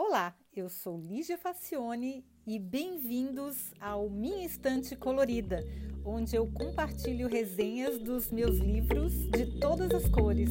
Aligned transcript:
Olá, 0.00 0.32
eu 0.54 0.68
sou 0.68 0.96
Lígia 0.96 1.36
Facione 1.36 2.24
e 2.46 2.56
bem-vindos 2.56 3.74
ao 3.80 4.08
Minha 4.08 4.46
Estante 4.46 4.94
Colorida, 4.94 5.58
onde 6.04 6.36
eu 6.36 6.46
compartilho 6.52 7.26
resenhas 7.28 7.98
dos 7.98 8.30
meus 8.30 8.58
livros 8.58 9.12
de 9.30 9.58
todas 9.58 9.90
as 9.90 10.08
cores. 10.08 10.50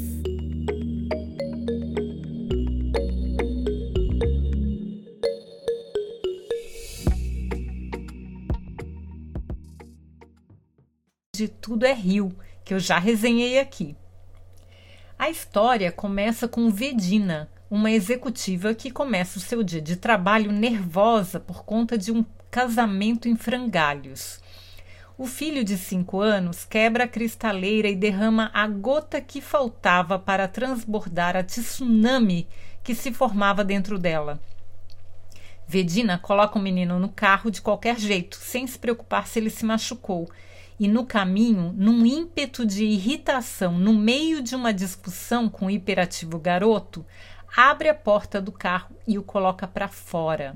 De 11.34 11.48
Tudo 11.48 11.86
é 11.86 11.94
Rio, 11.94 12.38
que 12.66 12.74
eu 12.74 12.80
já 12.80 13.00
resenhei 13.00 13.60
aqui. 13.60 13.96
A 15.18 15.30
história 15.30 15.90
começa 15.90 16.50
com 16.50 16.70
Vedina, 16.70 17.50
uma 17.70 17.92
executiva 17.92 18.74
que 18.74 18.90
começa 18.90 19.38
o 19.38 19.42
seu 19.42 19.62
dia 19.62 19.82
de 19.82 19.96
trabalho 19.96 20.52
nervosa 20.52 21.40
por 21.40 21.64
conta 21.64 21.98
de 21.98 22.12
um 22.12 22.26
casamento 22.50 23.28
em 23.28 23.36
frangalhos. 23.36 24.40
O 25.18 25.26
filho 25.26 25.64
de 25.64 25.78
cinco 25.78 26.22
anos 26.22 26.64
quebra 26.64 27.06
a 27.06 27.08
cristaleira 27.08 27.90
e 27.90 27.96
derrama 27.96 28.52
a 28.54 28.68
gota 28.68 29.20
que 29.20 29.42
faltava 29.42 30.20
para 30.20 30.48
transbordar 30.48 31.36
a 31.36 31.44
tsunami 31.44 32.48
que 32.84 32.94
se 32.94 33.12
formava 33.12 33.64
dentro 33.64 33.98
dela. 33.98 34.40
Vedina 35.68 36.18
coloca 36.18 36.58
o 36.58 36.62
menino 36.62 36.98
no 37.00 37.10
carro 37.10 37.52
de 37.52 37.62
qualquer 37.62 38.00
jeito, 38.00 38.38
sem 38.38 38.66
se 38.66 38.80
preocupar 38.80 39.28
se 39.28 39.40
ele 39.40 39.50
se 39.50 39.66
machucou. 39.66 40.30
E 40.80 40.88
no 40.88 41.06
caminho, 41.06 41.74
num 41.76 42.06
ímpeto 42.06 42.64
de 42.66 42.86
irritação, 42.86 43.78
no 43.78 43.94
meio 43.94 44.42
de 44.42 44.56
uma 44.56 44.72
discussão 44.72 45.50
com 45.50 45.66
o 45.66 45.72
hiperativo 45.72 46.40
garoto, 46.40 47.04
abre 47.56 47.90
a 47.90 47.94
porta 47.94 48.42
do 48.42 48.52
carro 48.52 48.96
e 49.08 49.18
o 49.18 49.24
coloca 49.24 49.68
para 49.68 49.88
fora, 49.88 50.56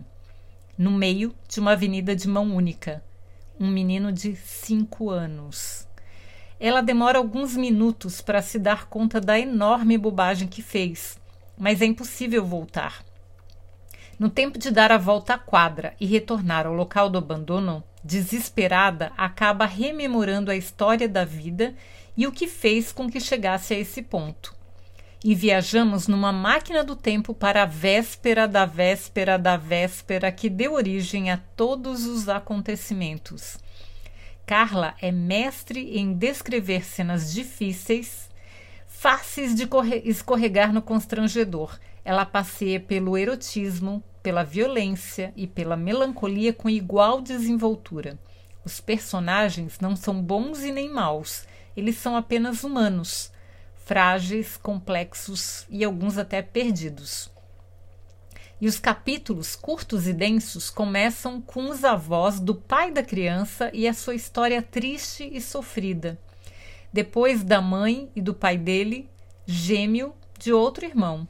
no 0.77 0.91
meio 0.91 1.33
de 1.47 1.59
uma 1.59 1.71
avenida 1.71 2.15
de 2.15 2.27
mão 2.27 2.55
única. 2.55 3.03
Um 3.59 3.67
menino 3.67 4.11
de 4.11 4.35
cinco 4.35 5.09
anos. 5.09 5.87
Ela 6.59 6.81
demora 6.81 7.17
alguns 7.17 7.55
minutos 7.55 8.21
para 8.21 8.41
se 8.41 8.57
dar 8.57 8.87
conta 8.87 9.21
da 9.21 9.39
enorme 9.39 9.97
bobagem 9.97 10.47
que 10.47 10.61
fez, 10.61 11.19
mas 11.57 11.81
é 11.81 11.85
impossível 11.85 12.45
voltar. 12.45 13.03
No 14.19 14.29
tempo 14.29 14.59
de 14.59 14.69
dar 14.69 14.91
a 14.91 14.97
volta 14.97 15.35
à 15.35 15.37
quadra 15.37 15.95
e 15.99 16.05
retornar 16.05 16.67
ao 16.67 16.73
local 16.73 17.09
do 17.09 17.17
abandono, 17.17 17.83
desesperada, 18.03 19.11
acaba 19.17 19.65
rememorando 19.65 20.51
a 20.51 20.55
história 20.55 21.07
da 21.07 21.25
vida 21.25 21.75
e 22.15 22.27
o 22.27 22.31
que 22.31 22.47
fez 22.47 22.91
com 22.91 23.09
que 23.09 23.19
chegasse 23.19 23.73
a 23.73 23.79
esse 23.79 24.01
ponto 24.01 24.60
e 25.23 25.35
viajamos 25.35 26.07
numa 26.07 26.31
máquina 26.31 26.83
do 26.83 26.95
tempo 26.95 27.33
para 27.33 27.63
a 27.63 27.65
véspera 27.65 28.47
da 28.47 28.65
véspera 28.65 29.37
da 29.37 29.55
véspera 29.55 30.31
que 30.31 30.49
deu 30.49 30.73
origem 30.73 31.29
a 31.29 31.37
todos 31.55 32.05
os 32.05 32.27
acontecimentos. 32.27 33.59
Carla 34.45 34.95
é 34.99 35.11
mestre 35.11 35.97
em 35.97 36.13
descrever 36.13 36.83
cenas 36.83 37.31
difíceis, 37.31 38.29
fáceis 38.87 39.53
de 39.53 39.69
escorregar 40.03 40.73
no 40.73 40.81
constrangedor. 40.81 41.77
Ela 42.03 42.25
passeia 42.25 42.79
pelo 42.79 43.15
erotismo, 43.15 44.03
pela 44.23 44.43
violência 44.43 45.31
e 45.35 45.45
pela 45.45 45.77
melancolia 45.77 46.51
com 46.51 46.67
igual 46.67 47.21
desenvoltura. 47.21 48.17
Os 48.65 48.81
personagens 48.81 49.79
não 49.79 49.95
são 49.95 50.19
bons 50.21 50.61
e 50.63 50.71
nem 50.71 50.89
maus, 50.89 51.45
eles 51.77 51.97
são 51.97 52.15
apenas 52.15 52.63
humanos 52.63 53.31
frágeis, 53.85 54.57
complexos 54.57 55.65
e 55.69 55.83
alguns 55.83 56.17
até 56.17 56.41
perdidos. 56.41 57.29
E 58.59 58.67
os 58.67 58.79
capítulos 58.79 59.55
curtos 59.55 60.07
e 60.07 60.13
densos 60.13 60.69
começam 60.69 61.41
com 61.41 61.69
os 61.69 61.83
avós 61.83 62.39
do 62.39 62.53
pai 62.53 62.91
da 62.91 63.01
criança 63.01 63.71
e 63.73 63.87
a 63.87 63.93
sua 63.93 64.13
história 64.13 64.61
triste 64.61 65.27
e 65.31 65.41
sofrida. 65.41 66.19
Depois 66.93 67.43
da 67.43 67.59
mãe 67.59 68.11
e 68.15 68.21
do 68.21 68.33
pai 68.33 68.57
dele, 68.57 69.09
gêmeo 69.45 70.13
de 70.37 70.53
outro 70.53 70.85
irmão. 70.85 71.27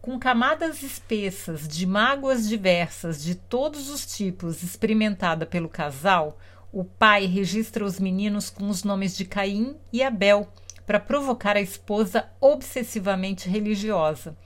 Com 0.00 0.18
camadas 0.18 0.82
espessas 0.82 1.68
de 1.68 1.84
mágoas 1.84 2.48
diversas 2.48 3.22
de 3.22 3.34
todos 3.34 3.90
os 3.90 4.06
tipos 4.06 4.62
experimentada 4.62 5.44
pelo 5.44 5.68
casal, 5.68 6.38
o 6.72 6.84
pai 6.84 7.26
registra 7.26 7.84
os 7.84 7.98
meninos 7.98 8.48
com 8.48 8.68
os 8.68 8.84
nomes 8.84 9.16
de 9.16 9.24
Caim 9.24 9.76
e 9.92 10.02
Abel, 10.02 10.48
para 10.90 10.98
provocar 10.98 11.56
a 11.56 11.60
esposa 11.60 12.28
obsessivamente 12.40 13.48
religiosa. 13.48 14.36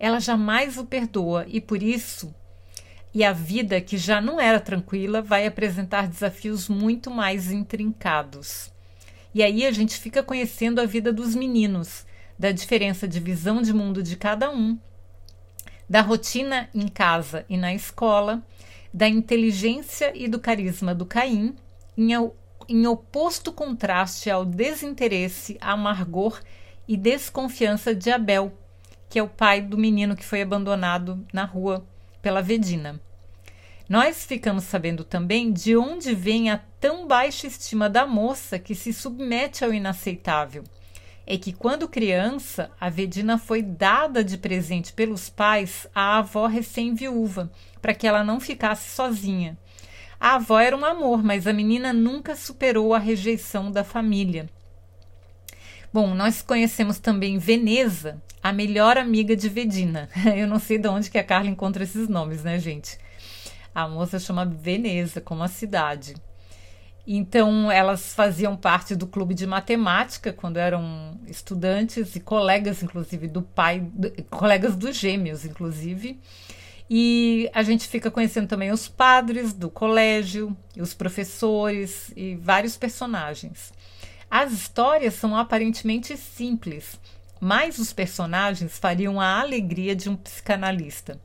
Ela 0.00 0.18
jamais 0.18 0.78
o 0.78 0.86
perdoa 0.86 1.44
e 1.46 1.60
por 1.60 1.82
isso, 1.82 2.34
e 3.12 3.22
a 3.22 3.34
vida 3.34 3.78
que 3.82 3.98
já 3.98 4.18
não 4.18 4.40
era 4.40 4.58
tranquila 4.58 5.20
vai 5.20 5.46
apresentar 5.46 6.08
desafios 6.08 6.70
muito 6.70 7.10
mais 7.10 7.52
intrincados. 7.52 8.72
E 9.34 9.42
aí 9.42 9.66
a 9.66 9.70
gente 9.72 9.98
fica 9.98 10.22
conhecendo 10.22 10.80
a 10.80 10.86
vida 10.86 11.12
dos 11.12 11.34
meninos, 11.34 12.06
da 12.38 12.50
diferença 12.50 13.06
de 13.06 13.20
visão 13.20 13.60
de 13.60 13.74
mundo 13.74 14.02
de 14.02 14.16
cada 14.16 14.50
um, 14.50 14.78
da 15.86 16.00
rotina 16.00 16.66
em 16.74 16.88
casa 16.88 17.44
e 17.46 17.58
na 17.58 17.74
escola, 17.74 18.42
da 18.90 19.06
inteligência 19.06 20.12
e 20.14 20.28
do 20.28 20.38
carisma 20.38 20.94
do 20.94 21.04
Caim, 21.04 21.54
em 21.94 22.14
em 22.68 22.86
oposto 22.86 23.52
contraste 23.52 24.30
ao 24.30 24.44
desinteresse, 24.44 25.56
amargor 25.60 26.40
e 26.86 26.96
desconfiança 26.96 27.94
de 27.94 28.10
Abel, 28.10 28.52
que 29.08 29.18
é 29.18 29.22
o 29.22 29.28
pai 29.28 29.60
do 29.60 29.78
menino 29.78 30.16
que 30.16 30.24
foi 30.24 30.42
abandonado 30.42 31.24
na 31.32 31.44
rua 31.44 31.86
pela 32.20 32.42
Vedina. 32.42 33.00
Nós 33.88 34.24
ficamos 34.24 34.64
sabendo 34.64 35.04
também 35.04 35.52
de 35.52 35.76
onde 35.76 36.14
vem 36.14 36.50
a 36.50 36.58
tão 36.80 37.06
baixa 37.06 37.46
estima 37.46 37.88
da 37.88 38.06
moça 38.06 38.58
que 38.58 38.74
se 38.74 38.92
submete 38.92 39.62
ao 39.64 39.74
inaceitável. 39.74 40.64
É 41.26 41.36
que 41.36 41.52
quando 41.52 41.88
criança, 41.88 42.70
a 42.80 42.88
Vedina 42.88 43.38
foi 43.38 43.62
dada 43.62 44.24
de 44.24 44.38
presente 44.38 44.92
pelos 44.92 45.28
pais 45.28 45.86
à 45.94 46.18
avó 46.18 46.46
recém-viúva, 46.46 47.50
para 47.80 47.94
que 47.94 48.06
ela 48.06 48.24
não 48.24 48.40
ficasse 48.40 48.94
sozinha. 48.94 49.56
A 50.18 50.36
avó 50.36 50.58
era 50.58 50.76
um 50.76 50.84
amor, 50.84 51.22
mas 51.22 51.46
a 51.46 51.52
menina 51.52 51.92
nunca 51.92 52.36
superou 52.36 52.94
a 52.94 52.98
rejeição 52.98 53.70
da 53.70 53.84
família. 53.84 54.48
Bom, 55.92 56.14
nós 56.14 56.42
conhecemos 56.42 56.98
também 56.98 57.38
Veneza, 57.38 58.20
a 58.42 58.52
melhor 58.52 58.98
amiga 58.98 59.36
de 59.36 59.48
Vedina. 59.48 60.08
Eu 60.36 60.46
não 60.46 60.58
sei 60.58 60.76
de 60.76 60.88
onde 60.88 61.10
que 61.10 61.18
a 61.18 61.24
Carla 61.24 61.48
encontra 61.48 61.84
esses 61.84 62.08
nomes, 62.08 62.42
né, 62.42 62.58
gente? 62.58 62.98
A 63.74 63.88
moça 63.88 64.18
chama 64.18 64.44
Veneza, 64.44 65.20
como 65.20 65.42
a 65.42 65.48
cidade. 65.48 66.14
Então, 67.06 67.70
elas 67.70 68.14
faziam 68.14 68.56
parte 68.56 68.96
do 68.96 69.06
clube 69.06 69.34
de 69.34 69.46
matemática 69.46 70.32
quando 70.32 70.56
eram 70.56 71.18
estudantes 71.26 72.16
e 72.16 72.20
colegas, 72.20 72.82
inclusive, 72.82 73.28
do 73.28 73.42
pai, 73.42 73.80
do, 73.80 74.10
colegas 74.24 74.74
dos 74.74 74.96
gêmeos, 74.96 75.44
inclusive. 75.44 76.18
E 76.88 77.48
a 77.54 77.62
gente 77.62 77.88
fica 77.88 78.10
conhecendo 78.10 78.46
também 78.46 78.70
os 78.70 78.88
padres 78.88 79.52
do 79.52 79.70
colégio, 79.70 80.56
os 80.78 80.92
professores 80.92 82.12
e 82.14 82.34
vários 82.36 82.76
personagens. 82.76 83.72
As 84.30 84.52
histórias 84.52 85.14
são 85.14 85.36
aparentemente 85.36 86.16
simples, 86.16 87.00
mas 87.40 87.78
os 87.78 87.92
personagens 87.92 88.78
fariam 88.78 89.20
a 89.20 89.40
alegria 89.40 89.94
de 89.96 90.10
um 90.10 90.16
psicanalista. 90.16 91.18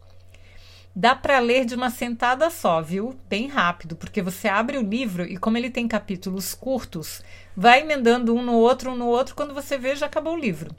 Dá 0.95 1.15
para 1.15 1.39
ler 1.39 1.65
de 1.65 1.75
uma 1.75 1.89
sentada 1.89 2.49
só, 2.49 2.81
viu? 2.81 3.15
Bem 3.29 3.47
rápido, 3.47 3.95
porque 3.95 4.21
você 4.21 4.47
abre 4.47 4.77
o 4.77 4.81
livro 4.81 5.23
e, 5.23 5.37
como 5.37 5.57
ele 5.57 5.69
tem 5.69 5.87
capítulos 5.87 6.53
curtos, 6.53 7.21
vai 7.55 7.81
emendando 7.81 8.33
um 8.35 8.41
no 8.41 8.53
outro, 8.53 8.91
um 8.91 8.95
no 8.95 9.07
outro, 9.07 9.35
quando 9.35 9.53
você 9.53 9.77
vê, 9.77 9.95
já 9.95 10.07
acabou 10.07 10.33
o 10.33 10.39
livro. 10.39 10.75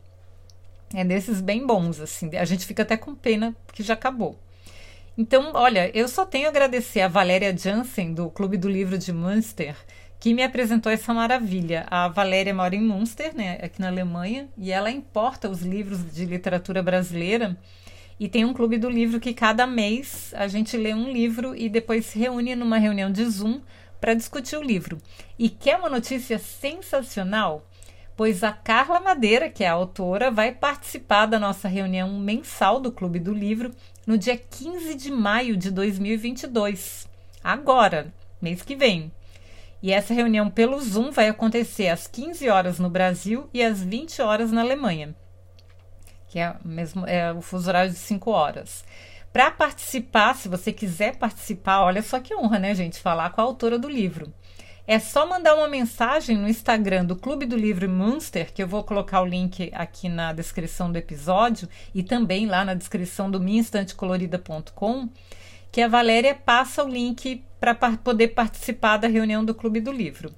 É 0.92 1.04
desses 1.04 1.40
bem 1.40 1.64
bons, 1.64 2.00
assim. 2.00 2.36
A 2.36 2.44
gente 2.44 2.66
fica 2.66 2.82
até 2.82 2.96
com 2.96 3.14
pena 3.14 3.54
que 3.72 3.82
já 3.82 3.94
acabou. 3.94 4.38
Então, 5.20 5.50
olha, 5.52 5.90
eu 5.92 6.08
só 6.08 6.24
tenho 6.24 6.46
a 6.46 6.48
agradecer 6.48 7.02
a 7.02 7.06
Valéria 7.06 7.54
Jansen, 7.54 8.14
do 8.14 8.30
Clube 8.30 8.56
do 8.56 8.70
Livro 8.70 8.96
de 8.96 9.12
Münster, 9.12 9.76
que 10.18 10.32
me 10.32 10.42
apresentou 10.42 10.90
essa 10.90 11.12
maravilha. 11.12 11.86
A 11.90 12.08
Valéria 12.08 12.54
mora 12.54 12.74
em 12.74 12.80
Münster, 12.80 13.36
né, 13.36 13.58
aqui 13.60 13.82
na 13.82 13.88
Alemanha, 13.88 14.48
e 14.56 14.72
ela 14.72 14.90
importa 14.90 15.50
os 15.50 15.60
livros 15.60 16.10
de 16.10 16.24
literatura 16.24 16.82
brasileira. 16.82 17.54
E 18.18 18.30
tem 18.30 18.46
um 18.46 18.54
clube 18.54 18.78
do 18.78 18.88
livro 18.88 19.20
que 19.20 19.34
cada 19.34 19.66
mês 19.66 20.32
a 20.34 20.48
gente 20.48 20.74
lê 20.78 20.94
um 20.94 21.12
livro 21.12 21.54
e 21.54 21.68
depois 21.68 22.06
se 22.06 22.18
reúne 22.18 22.56
numa 22.56 22.78
reunião 22.78 23.12
de 23.12 23.22
Zoom 23.26 23.60
para 24.00 24.14
discutir 24.14 24.56
o 24.56 24.62
livro. 24.62 24.96
E 25.38 25.50
quer 25.50 25.76
uma 25.76 25.90
notícia 25.90 26.38
sensacional? 26.38 27.69
Pois 28.20 28.44
a 28.44 28.52
Carla 28.52 29.00
Madeira, 29.00 29.48
que 29.48 29.64
é 29.64 29.68
a 29.68 29.72
autora, 29.72 30.30
vai 30.30 30.52
participar 30.52 31.24
da 31.24 31.38
nossa 31.38 31.66
reunião 31.66 32.20
mensal 32.20 32.78
do 32.78 32.92
Clube 32.92 33.18
do 33.18 33.32
Livro 33.32 33.70
no 34.06 34.18
dia 34.18 34.36
15 34.36 34.94
de 34.94 35.10
maio 35.10 35.56
de 35.56 35.70
2022. 35.70 37.08
Agora, 37.42 38.12
mês 38.38 38.60
que 38.60 38.76
vem. 38.76 39.10
E 39.82 39.90
essa 39.90 40.12
reunião 40.12 40.50
pelo 40.50 40.78
Zoom 40.78 41.10
vai 41.10 41.28
acontecer 41.28 41.88
às 41.88 42.06
15 42.06 42.46
horas 42.50 42.78
no 42.78 42.90
Brasil 42.90 43.48
e 43.54 43.62
às 43.62 43.82
20 43.82 44.20
horas 44.20 44.52
na 44.52 44.60
Alemanha, 44.60 45.16
que 46.28 46.38
é, 46.38 46.54
mesmo, 46.62 47.06
é 47.06 47.32
o 47.32 47.40
fuso 47.40 47.70
horário 47.70 47.90
de 47.90 47.96
5 47.96 48.30
horas. 48.30 48.84
Para 49.32 49.50
participar, 49.50 50.34
se 50.34 50.46
você 50.46 50.74
quiser 50.74 51.16
participar, 51.16 51.84
olha 51.84 52.02
só 52.02 52.20
que 52.20 52.34
honra, 52.34 52.58
né, 52.58 52.74
gente, 52.74 53.00
falar 53.00 53.30
com 53.30 53.40
a 53.40 53.44
autora 53.44 53.78
do 53.78 53.88
livro. 53.88 54.30
É 54.90 54.98
só 54.98 55.24
mandar 55.24 55.54
uma 55.54 55.68
mensagem 55.68 56.36
no 56.36 56.48
Instagram 56.48 57.04
do 57.04 57.14
Clube 57.14 57.46
do 57.46 57.54
Livro 57.54 57.88
Munster, 57.88 58.52
que 58.52 58.60
eu 58.60 58.66
vou 58.66 58.82
colocar 58.82 59.20
o 59.20 59.24
link 59.24 59.70
aqui 59.72 60.08
na 60.08 60.32
descrição 60.32 60.90
do 60.90 60.98
episódio 60.98 61.68
e 61.94 62.02
também 62.02 62.44
lá 62.46 62.64
na 62.64 62.74
descrição 62.74 63.30
do 63.30 63.38
minhainstantecolorida.com, 63.38 65.08
que 65.70 65.80
a 65.80 65.86
Valéria 65.86 66.34
passa 66.34 66.82
o 66.82 66.88
link 66.88 67.44
para 67.60 67.72
poder 67.72 68.34
participar 68.34 68.96
da 68.96 69.06
reunião 69.06 69.44
do 69.44 69.54
Clube 69.54 69.80
do 69.80 69.92
Livro. 69.92 70.34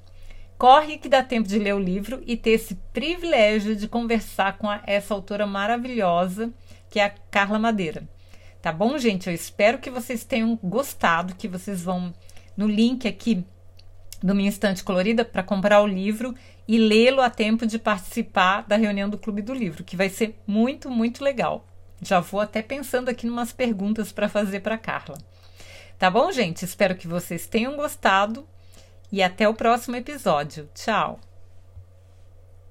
Corre 0.59 0.99
que 0.99 1.09
dá 1.09 1.23
tempo 1.23 1.49
de 1.49 1.59
ler 1.59 1.75
o 1.75 1.81
livro 1.81 2.23
e 2.27 2.37
ter 2.37 2.51
esse 2.51 2.75
privilégio 2.93 3.75
de 3.75 3.89
conversar 3.89 4.59
com 4.59 4.69
a, 4.69 4.83
essa 4.87 5.15
autora 5.15 5.47
maravilhosa, 5.47 6.53
que 6.91 7.01
é 7.01 7.07
a 7.07 7.15
Carla 7.31 7.59
Madeira. 7.59 8.07
Tá 8.61 8.71
bom, 8.71 8.99
gente? 8.99 9.31
Eu 9.31 9.35
espero 9.35 9.79
que 9.79 9.89
vocês 9.89 10.25
tenham 10.25 10.59
gostado, 10.63 11.37
que 11.37 11.49
vocês 11.49 11.81
vão 11.81 12.13
no 12.55 12.67
link 12.67 13.09
aqui 13.09 13.47
do 14.23 14.35
Minha 14.35 14.49
Estante 14.49 14.85
Colorida 14.85 15.25
para 15.25 15.43
comprar 15.43 15.81
o 15.83 15.87
livro 15.87 16.35
e 16.67 16.79
lê-lo 16.79 17.21
a 17.21 17.29
tempo 17.29 17.67
de 17.67 17.79
participar 17.79 18.63
da 18.67 18.77
reunião 18.77 19.09
do 19.09 19.19
Clube 19.19 19.43
do 19.43 19.53
Livro, 19.53 19.85
que 19.85 19.97
vai 19.97 20.09
ser 20.09 20.39
muito, 20.47 20.89
muito 20.91 21.25
legal. 21.25 21.67
Já 22.01 22.21
vou 22.21 22.41
até 22.41 22.63
pensando 22.63 23.09
aqui 23.09 23.27
em 23.27 23.31
umas 23.31 23.53
perguntas 23.53 24.13
para 24.13 24.29
fazer 24.29 24.61
para 24.61 24.79
Carla. 24.79 25.19
Tá 25.99 26.11
bom, 26.11 26.33
gente? 26.33 26.65
Espero 26.65 26.97
que 26.97 27.07
vocês 27.07 27.47
tenham 27.47 27.77
gostado 27.77 28.47
e 29.11 29.23
até 29.23 29.49
o 29.49 29.55
próximo 29.55 29.97
episódio. 29.97 30.69
Tchau! 30.75 31.31